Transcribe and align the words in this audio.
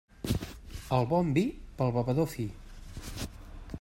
El 0.97 1.05
bon 1.11 1.29
vi, 1.39 1.43
pel 1.81 1.93
bevedor 1.99 2.31
fi. 2.33 2.47